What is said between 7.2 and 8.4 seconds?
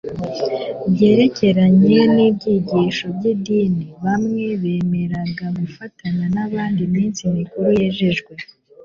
mikuru yejejwe